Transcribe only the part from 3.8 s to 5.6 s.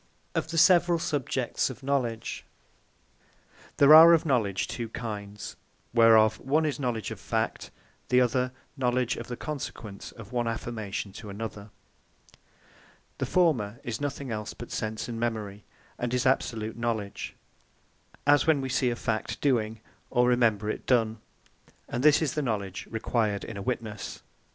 are of KNOWLEDGE two kinds;